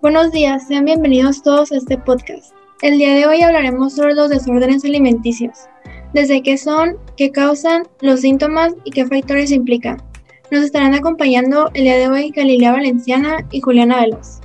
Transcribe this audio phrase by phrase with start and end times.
[0.00, 2.54] Buenos días, sean bienvenidos todos a este podcast.
[2.82, 5.58] El día de hoy hablaremos sobre los desórdenes alimenticios,
[6.14, 10.00] desde qué son, qué causan, los síntomas y qué factores implican.
[10.52, 14.38] Nos estarán acompañando el día de hoy Galilea Valenciana y Juliana Veloz.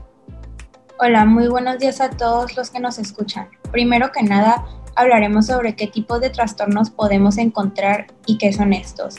[1.00, 3.48] Hola, muy buenos días a todos los que nos escuchan.
[3.72, 4.66] Primero que nada,
[4.96, 9.18] hablaremos sobre qué tipos de trastornos podemos encontrar y qué son estos.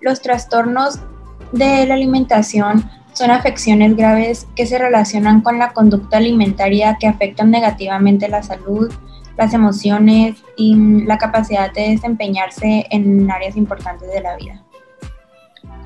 [0.00, 1.00] Los trastornos
[1.52, 7.50] de la alimentación son afecciones graves que se relacionan con la conducta alimentaria que afectan
[7.50, 8.92] negativamente la salud,
[9.36, 14.62] las emociones y la capacidad de desempeñarse en áreas importantes de la vida.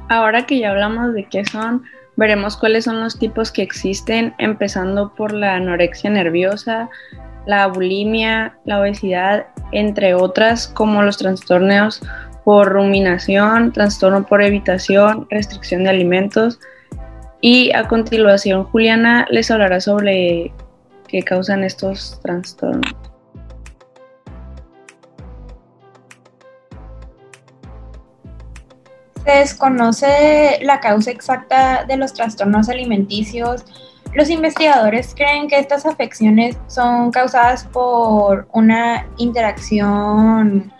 [0.08, 1.84] Ahora que ya hablamos de qué son,
[2.16, 6.90] veremos cuáles son los tipos que existen, empezando por la anorexia nerviosa,
[7.46, 12.02] la bulimia, la obesidad, entre otras, como los trastornos
[12.44, 16.58] por ruminación, trastorno por evitación, restricción de alimentos.
[17.40, 20.52] Y a continuación, Juliana les hablará sobre
[21.08, 22.94] qué causan estos trastornos.
[29.24, 33.64] Se desconoce la causa exacta de los trastornos alimenticios.
[34.14, 40.72] Los investigadores creen que estas afecciones son causadas por una interacción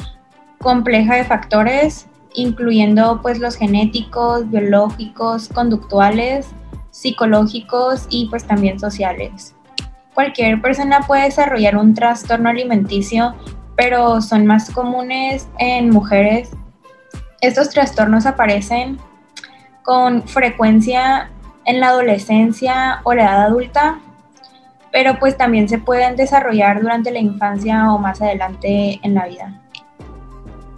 [0.63, 6.49] compleja de factores, incluyendo pues los genéticos, biológicos, conductuales,
[6.91, 9.55] psicológicos y pues también sociales.
[10.15, 13.35] Cualquier persona puede desarrollar un trastorno alimenticio,
[13.77, 16.51] pero son más comunes en mujeres.
[17.41, 18.99] Estos trastornos aparecen
[19.83, 21.31] con frecuencia
[21.65, 23.99] en la adolescencia o la edad adulta,
[24.93, 29.62] pero pues también se pueden desarrollar durante la infancia o más adelante en la vida.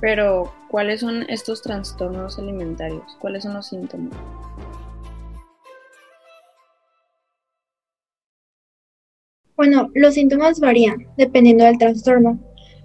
[0.05, 3.17] Pero, ¿cuáles son estos trastornos alimentarios?
[3.21, 4.13] ¿Cuáles son los síntomas?
[9.57, 12.39] Bueno, los síntomas varían dependiendo del trastorno.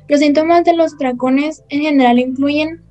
[0.07, 2.85] Los síntomas de los tracones en general incluyen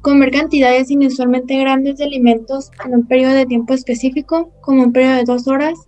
[0.00, 5.14] comer cantidades inusualmente grandes de alimentos en un periodo de tiempo específico, como un periodo
[5.18, 5.78] de dos horas,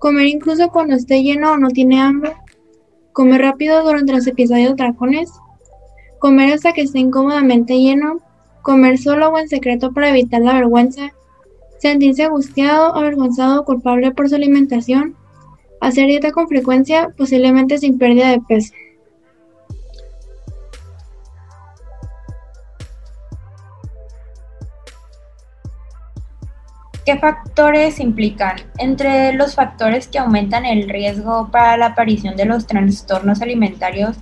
[0.00, 2.34] comer incluso cuando esté lleno o no tiene hambre,
[3.14, 5.30] comer rápido durante los episodios de tracones,
[6.18, 8.20] comer hasta que esté incómodamente lleno,
[8.62, 11.12] comer solo o en secreto para evitar la vergüenza,
[11.78, 15.16] sentirse angustiado, avergonzado o culpable por su alimentación,
[15.80, 18.72] hacer dieta con frecuencia, posiblemente sin pérdida de peso.
[27.04, 28.56] ¿Qué factores implican?
[28.78, 34.16] Entre los factores que aumentan el riesgo para la aparición de los trastornos alimentarios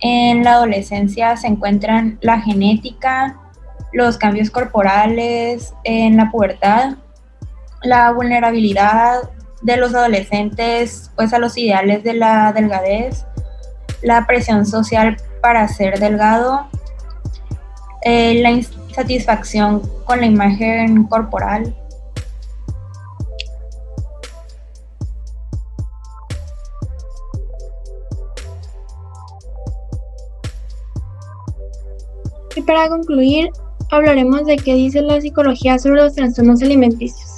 [0.00, 3.36] en la adolescencia se encuentran la genética,
[3.92, 6.96] los cambios corporales en la pubertad,
[7.82, 9.30] la vulnerabilidad
[9.62, 13.24] de los adolescentes pues a los ideales de la delgadez,
[14.02, 16.68] la presión social para ser delgado,
[18.02, 21.74] eh, la insatisfacción con la imagen corporal,
[32.58, 33.50] Y para concluir,
[33.92, 37.30] hablaremos de qué dice la psicología sobre los trastornos alimenticios.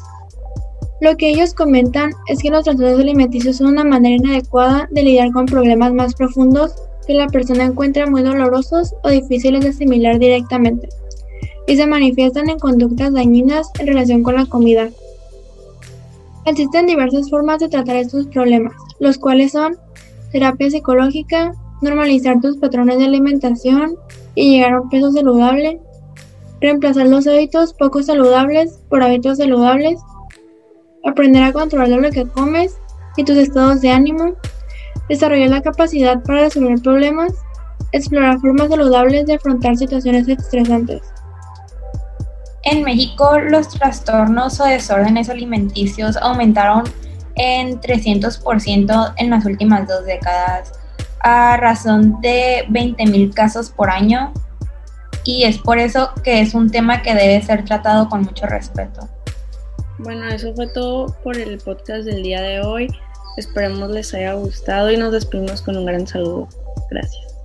[1.02, 5.30] Lo que ellos comentan es que los trastornos alimenticios son una manera inadecuada de lidiar
[5.32, 6.72] con problemas más profundos
[7.06, 10.88] que la persona encuentra muy dolorosos o difíciles de asimilar directamente,
[11.66, 14.88] y se manifiestan en conductas dañinas en relación con la comida.
[16.46, 19.76] Existen diversas formas de tratar estos problemas, los cuales son
[20.32, 23.96] terapia psicológica, normalizar tus patrones de alimentación,
[24.40, 25.78] y llegar a un peso saludable,
[26.62, 30.00] reemplazar los hábitos poco saludables por hábitos saludables,
[31.04, 32.74] aprender a controlar lo que comes
[33.18, 34.32] y tus estados de ánimo,
[35.10, 37.34] desarrollar la capacidad para resolver problemas,
[37.92, 41.02] explorar formas saludables de afrontar situaciones estresantes.
[42.62, 46.84] En México, los trastornos o desórdenes alimenticios aumentaron
[47.34, 50.79] en 300% en las últimas dos décadas
[51.20, 54.32] a razón de 20.000 casos por año
[55.24, 59.08] y es por eso que es un tema que debe ser tratado con mucho respeto.
[59.98, 62.88] Bueno, eso fue todo por el podcast del día de hoy.
[63.36, 66.48] Esperemos les haya gustado y nos despedimos con un gran saludo.
[66.90, 67.39] Gracias.